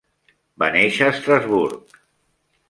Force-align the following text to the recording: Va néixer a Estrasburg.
Va 0.63 0.69
néixer 0.75 1.05
a 1.09 1.13
Estrasburg. 1.17 2.01